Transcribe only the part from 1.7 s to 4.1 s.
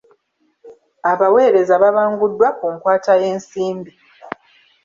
babanguddwa ku nkwata y’ensimbi.